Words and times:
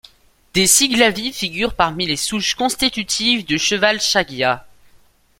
Des 0.55 0.65
Siglavy 0.65 1.31
figurent 1.31 1.75
parmi 1.75 2.07
les 2.07 2.15
souches 2.17 2.55
constitutives 2.55 3.45
du 3.45 3.59
cheval 3.59 4.01
Shagya. 4.01 4.65